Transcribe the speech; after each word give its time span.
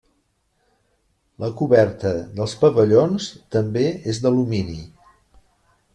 La 1.43 1.49
coberta 1.59 2.13
dels 2.39 2.57
pavellons 2.65 3.29
també 3.57 3.87
és 4.15 4.23
d'alumini. 4.25 4.83